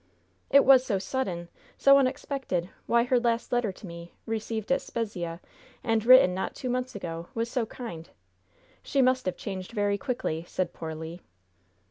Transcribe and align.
"It 0.49 0.65
was 0.65 0.83
so 0.83 0.97
sudden, 0.97 1.47
so 1.77 1.99
unexpected! 1.99 2.71
Why, 2.87 3.03
her 3.03 3.19
last 3.19 3.51
letter 3.51 3.71
to 3.73 3.85
me, 3.85 4.13
received 4.25 4.71
at 4.71 4.81
Spezzia, 4.81 5.39
and 5.83 6.03
written 6.03 6.33
not 6.33 6.55
two 6.55 6.71
months 6.71 6.95
ago, 6.95 7.27
was 7.35 7.51
so 7.51 7.67
kind! 7.67 8.09
She 8.81 8.99
must 9.03 9.27
have 9.27 9.37
changed 9.37 9.73
very 9.73 9.99
quickly," 9.99 10.43
said 10.47 10.73
poor 10.73 10.95
Le. 10.95 11.19